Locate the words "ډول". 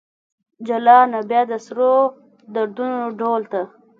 3.19-3.43